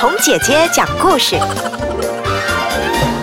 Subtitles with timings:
[0.00, 1.36] 红姐姐讲故事。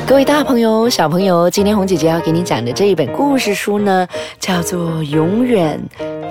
[0.06, 4.08] 各位大朋友、小朋友，今天红姐姐要给你讲的这一本故事书呢，
[4.40, 5.82] 叫做《永远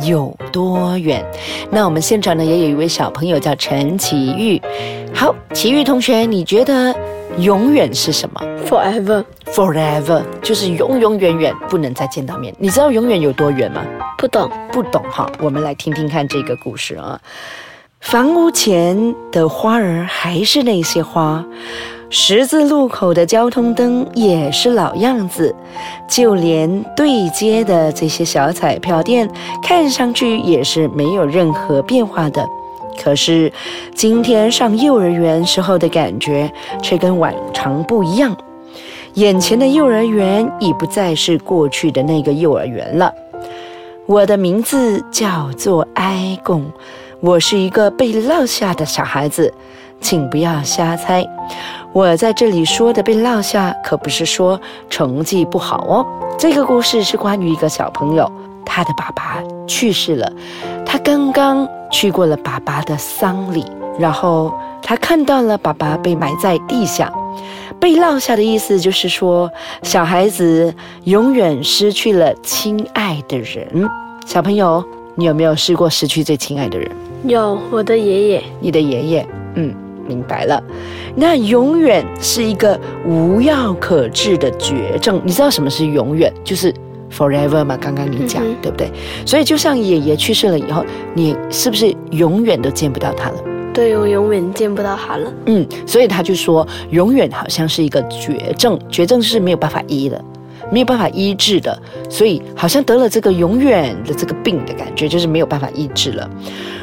[0.03, 1.21] 有多远》。
[1.69, 4.62] 那我们现场呢也有一位小朋友叫陈奇玉。
[5.12, 6.94] 好，奇玉同学，你觉得
[7.38, 12.54] 永远是什么 Forever，？Forever 就是永永远远不能再见到面。
[12.56, 13.85] 你知道永远有多远吗？
[14.17, 14.49] 不懂。
[14.71, 17.20] 不懂哈，我们来听听看这个故事啊。
[18.09, 21.45] 房屋前的花儿还是那些花，
[22.09, 25.52] 十字路口的交通灯也是老样子，
[26.06, 29.28] 就连对街的这些小彩票店，
[29.61, 32.47] 看上去也是没有任何变化的。
[32.97, 33.52] 可是
[33.92, 36.48] 今天上幼儿园时候的感觉
[36.80, 38.36] 却跟往常不一样，
[39.14, 43.12] 眼前的幼儿园已不再是过去的那个幼儿园了。
[44.06, 46.64] 我的名字叫做埃贡，
[47.20, 49.52] 我是一个被落下的小孩子，
[50.01, 51.27] 请不要瞎猜。
[51.92, 56.06] 我在这里说的被落下，可不是说成绩不好哦。
[56.39, 58.31] 这个故事是关于一个小朋友，
[58.67, 60.31] 他的爸爸去世了，
[60.84, 63.64] 他刚刚去过了爸爸的丧礼，
[63.98, 67.11] 然后他看到了爸爸被埋在地下。
[67.80, 69.51] 被落下的意思就是说，
[69.83, 73.89] 小孩子永远失去了亲爱的人。
[74.27, 74.84] 小朋友，
[75.19, 76.91] 你有没有试过失去最亲爱的人？
[77.25, 79.75] 有我的爷爷，你的爷爷，嗯，
[80.06, 80.62] 明白了。
[81.14, 85.19] 那永远是一个无药可治的绝症。
[85.25, 86.31] 你知道什么是永远？
[86.45, 86.73] 就是
[87.11, 87.77] forever 嘛。
[87.78, 88.91] 刚刚你讲，嗯对不对？
[89.25, 93.36] 所以就像爷爷去世了以后，你是不是永远都见不到他了？
[93.73, 95.33] 对我永远见不到他了。
[95.47, 100.23] 嗯，所以他就说，永远好像是一个绝症，绝症是没有办法医的，
[100.72, 106.28] 没有办法医治的，所以好像得了这个永远的这个病的感觉，就是没有办法医治了。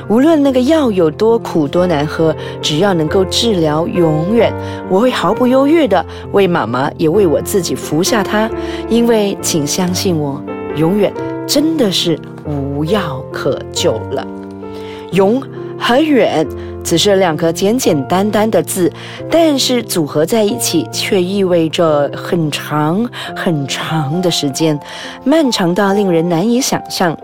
[0.09, 4.53] 无论那个药有多苦多难喝，只要能够治疗永远，
[4.90, 8.50] 我会毫不犹豫的为妈妈也为我自己服下它，
[8.90, 10.42] 因为请相信我，
[10.75, 11.12] 永远
[11.47, 14.28] 真的是无药可救了。
[15.12, 15.41] 永
[15.79, 16.47] 和远
[16.84, 18.91] 只是两个简简单单的字，
[19.29, 24.79] 但是组合在一起却意味着很长很长的时间，
[25.23, 27.17] 漫长到令人难以想象。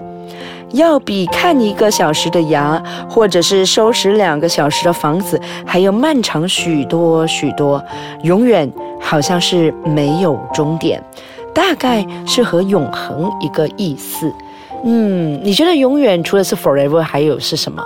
[0.72, 7.84] 要比看一个小时的牙，或者是收拾两个小时的房子，还要漫长许多许多。
[8.24, 8.72] 永远
[9.02, 11.04] 好像是没有终点，
[11.56, 14.32] 大概是和永恒一个意思。
[14.86, 17.84] 嗯，你觉得永远除了是 forever，还有是什么？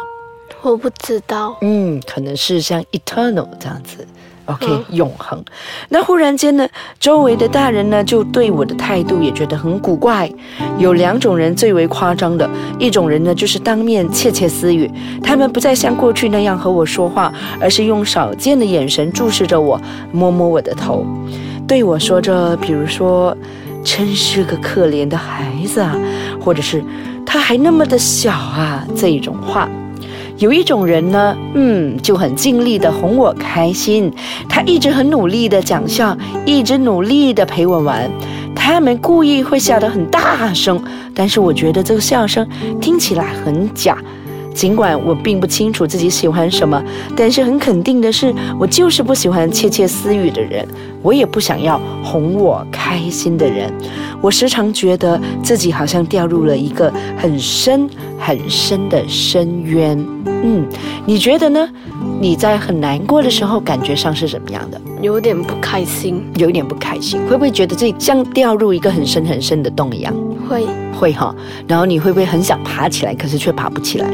[0.63, 4.07] 我不知道，嗯，可能是像 eternal 这样子。
[4.45, 5.41] OK，、嗯永恒。
[5.89, 6.67] 那忽然间呢，
[6.99, 10.29] 周围的大人呢，就对我的态度也觉得很古怪。
[10.77, 14.89] 有两种人最为夸张的，一种人呢，就是当面窃窃私语，
[15.21, 19.79] 他们不再像过去那样和我说话，而是用少见的眼神注视着我，
[20.11, 21.05] 摸摸我的头，
[21.65, 23.35] 对我说着，比如说，
[23.81, 25.95] 真是个可怜的孩子啊，
[26.41, 26.83] 或者是
[27.25, 29.69] 他还那么的小啊，这一种话。
[30.43, 34.11] 有一种人呢，嗯，就很尽力的哄我开心，
[34.49, 38.11] 他一直很努力的讲笑，一直努力的陪我玩。
[38.53, 40.83] 他们故意会笑得很大声，
[41.15, 42.45] 但是我觉得这个笑声
[42.81, 43.97] 听起来很假。
[44.53, 46.81] 尽管我并不清楚自己喜欢什么，
[47.15, 50.67] 但是很肯定的是，我就是不喜欢窃窃私语的人，
[51.01, 53.71] 我也不想要哄我开心的人。
[54.21, 59.97] 我时常觉得自己好像掉入了一个很深很深的深渊。
[60.25, 60.65] 嗯，
[61.05, 61.69] 你觉得呢？
[62.19, 64.79] 你在很难过的时候，感觉上是怎么样的？
[65.01, 66.23] 有点不开心。
[66.37, 70.13] 有一点不开心，会不会觉得自己像掉入一个很深很深的洞一样？
[70.47, 70.65] 会
[70.97, 71.35] 会哈，
[71.67, 74.07] 然后你会不会很想爬起来，可是却爬不起来？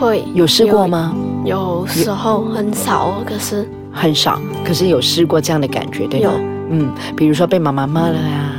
[0.00, 0.86] 会有试过？
[0.86, 1.14] 吗？
[1.44, 6.32] 有有时候很少，可是很少，可是有试过这样的感觉，对吗？
[6.70, 8.52] 嗯，比如说被妈妈骂了呀，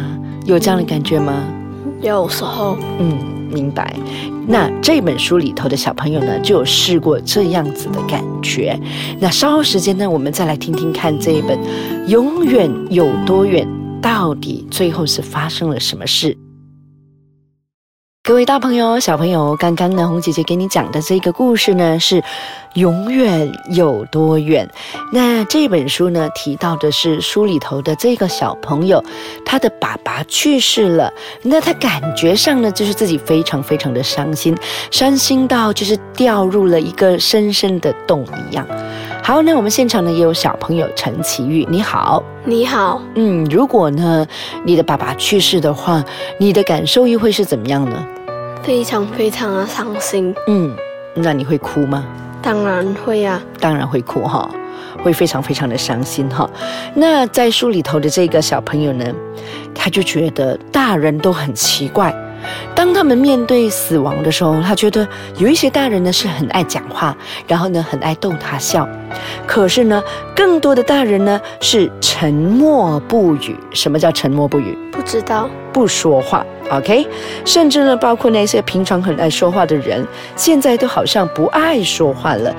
[0.46, 1.34] 有这样的感觉吗？
[2.02, 3.18] 有时候嗯，
[3.52, 3.96] 明白。
[4.48, 8.80] 那这本书里头的小朋友呢，就有试过这样子的感觉。
[9.20, 11.58] 那稍后时间呢，我们再来听听看这一本
[12.08, 13.68] 《永远有多远》，
[14.02, 16.36] 到底最后是发生了什么事？
[18.24, 22.24] 各位大朋友、小朋友，刚刚呢，红姐姐给你讲的这个故事呢，是
[22.76, 24.70] 永远有多远。
[25.12, 29.04] 那这本书呢，提到的是书里头的这个小朋友，
[29.44, 34.56] 他的爸爸去世了，那他感觉上呢，就是自己非常非常的伤心，
[34.92, 38.68] 伤心到就是掉入了一个深深的洞一样。
[39.24, 42.24] 好，那我们现场呢也有小朋友陈奇玉，你好。
[42.44, 44.26] 你好，嗯，如果呢
[44.66, 46.04] 你的爸爸去世的话，
[46.40, 48.08] 你的感受又会是怎么样呢？
[48.64, 50.34] 非常非常的伤心。
[50.48, 50.76] 嗯，
[51.14, 52.04] 那你会哭吗？
[52.42, 54.50] 当然会啊，当然会哭哈。
[55.04, 56.48] 会非常非常的伤心哈。
[56.94, 59.06] 那在书里头的这个小朋友呢，
[59.74, 62.14] 他就觉得大人都很奇怪。
[62.74, 65.08] 当他们面对死亡的时候，他觉得
[65.38, 67.16] 有一些大人呢是很爱讲话，
[67.48, 68.88] 然后呢很爱逗他笑，
[69.46, 70.02] 可是呢，
[70.36, 73.56] 更多的大人呢是沉默不语。
[73.74, 74.78] 什么叫沉默不语？
[74.92, 76.46] 不知道，不说话。
[76.70, 77.06] OK，
[77.44, 80.06] 甚至呢，包括那些平常很爱说话的人，
[80.36, 82.54] 现在都好像不爱说话了。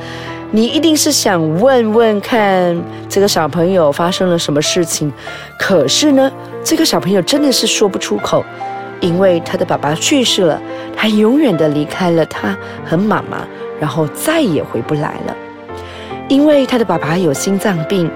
[0.50, 5.10] 你一定是想问问看这个小朋友发生了什么事情，
[5.58, 6.30] 可是呢，
[6.62, 8.44] 这个小朋友真的是说不出口。
[9.02, 10.58] 因为他的爸爸去世了，
[10.96, 12.56] 他永远的离开了他
[12.86, 13.44] 和妈妈，
[13.78, 15.36] 然后再也回不来了。
[16.28, 18.08] 因为他的爸爸有心脏病，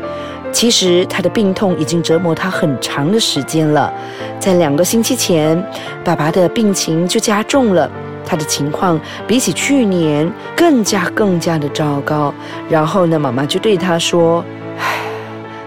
[0.53, 3.93] 其实他的病痛已经折磨他很长的时间了。
[4.39, 5.61] 在两个星期前，
[6.05, 7.91] 爸爸的病情就加重了，
[8.25, 12.33] 他的情况比起去年更加更加的糟糕。
[12.71, 14.43] 然后呢，妈妈就对他说：“，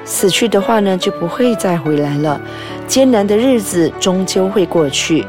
[0.09, 2.41] 死去的话呢，就不会再回来了。”
[2.87, 5.23] 艰难的日子终究会过去，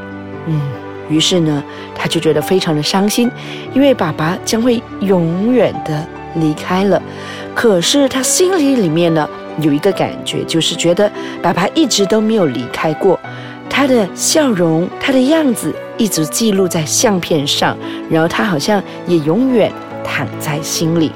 [0.47, 0.59] 嗯，
[1.07, 1.63] 于是呢，
[1.93, 3.29] 他就觉得非常的伤心，
[3.75, 6.03] 因为爸爸将会永远的
[6.37, 6.99] 离开了。
[7.53, 9.29] 可是他心里里面呢，
[9.59, 13.19] 有一个感觉，就是觉得爸爸一直都没有离开过，
[13.69, 17.77] 他的笑容，他的样子一直记录在相片上，
[18.09, 19.71] 然后他好像也永远
[20.03, 21.11] 躺在心里。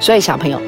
[0.00, 0.60] 所以小朋友，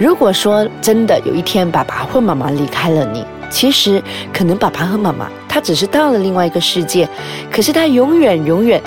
[0.00, 4.02] 如果说真的有一天爸爸或妈妈离开了你，其实，
[4.32, 7.08] 可能爸爸和妈妈，他只是到了另外一个世界，
[7.50, 8.82] 可是他永远永远，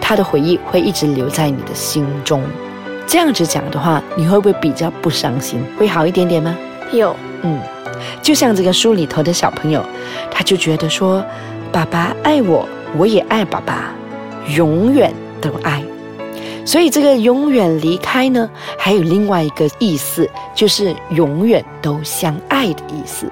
[0.00, 2.42] 他的回忆会一直留在你的心中。
[3.06, 5.62] 这样子讲的话，你会不会比较不伤心？
[5.78, 6.54] 会好一点点吗？
[6.92, 7.58] 有，嗯，
[8.20, 9.82] 就像这个书里头的小朋友，
[10.30, 11.24] 他就觉得说，
[11.72, 13.90] 爸爸爱我，我也爱爸爸，
[14.54, 15.82] 永远都爱。
[16.66, 23.30] 所以这个永远离开呢，还有另外一个意思，就是永远都相爱的意思。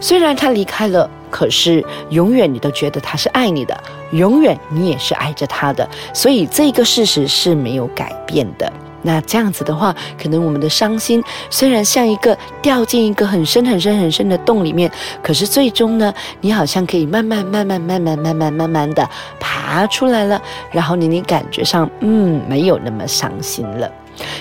[0.00, 3.78] 虽然他离开了，可是永远你都觉得他是爱你的，
[4.12, 8.72] 永远你也是爱着他的，所以这个事实是没有改变的。
[9.02, 14.90] 那这样子的话，可能我们的伤心虽然像一个掉进一个很深很深很深的洞里面，
[15.22, 19.08] 可是最终呢，你好像可以慢慢慢慢慢慢慢慢慢慢的
[19.38, 20.40] 爬出来了，
[20.70, 23.90] 然后你你感觉上嗯没有那么伤心了。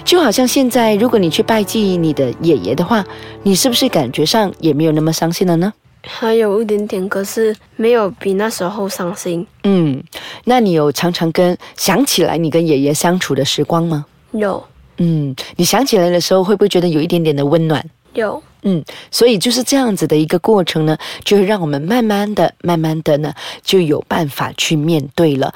[0.05, 3.03] 就好像现在，如果你去拜祭你的爷爷的话，
[3.43, 5.73] 你是不是感觉上也没有那么伤心了呢？
[6.07, 9.45] 还有一点点，可是没有比那时候伤心。
[9.63, 10.01] 嗯，
[10.45, 14.05] 那你有常常跟想起来你跟爷爷相处的时光吗？
[14.37, 14.63] 有。
[14.97, 17.85] 嗯，你想起来的时候，会不会觉得有一点点的温暖？
[18.13, 18.41] 有。
[18.67, 25.53] 嗯，所以就是这样子的一个过程呢，就会让我们慢慢的、慢慢的呢，就有办法去面对了。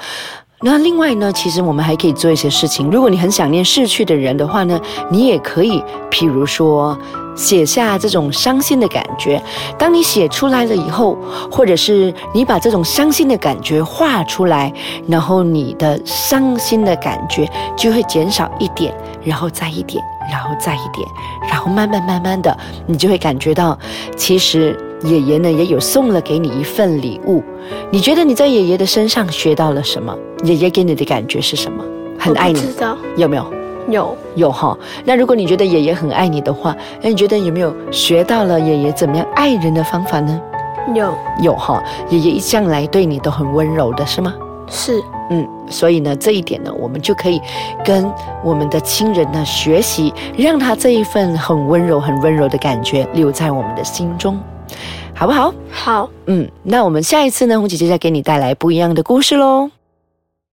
[0.62, 2.90] 那另外呢，其实我们还可以做一些事情。
[2.90, 4.78] 如果你很想念逝去的人的话呢，
[5.10, 6.96] 你也可以，譬如说
[7.34, 9.42] 写下这种伤心的感觉。
[9.78, 11.16] 当你写出来了以后，
[11.50, 14.70] 或者是你把这种伤心的感觉画出来，
[15.08, 21.08] 然后你的伤心的感觉就会减少一点，然后再一点，然后再一点，
[21.48, 22.54] 然后慢慢慢慢的，
[22.86, 23.78] 你就会感觉到，
[24.14, 24.78] 其实。
[25.02, 27.42] 爷爷呢也有送了给你一份礼物，
[27.90, 30.16] 你觉得你在爷爷的身上学到了什么？
[30.44, 31.84] 爷爷给你的感觉是什么？
[32.18, 33.46] 很爱你，知道有没有？
[33.88, 34.76] 有有哈。
[35.04, 40.40] 那如果你觉得爷爷很爱你的话，那你觉得有没有学到了爷爷怎么样爱人的方法呢？
[40.94, 41.82] 有有哈。
[42.08, 44.34] 爷爷一向来对你都很温柔的是吗？
[44.68, 45.48] 是，嗯。
[45.68, 47.40] 所以呢，这一点呢，我们就可以
[47.84, 48.08] 跟
[48.44, 54.38] 我们的亲人呢学习，让他这一份很温柔、很温柔的感觉留在我们的心中。
[55.14, 55.52] 好不好？
[55.70, 59.70] 好，嗯，那我们下一次呢，红姐姐再给你带来不一样的故事喽。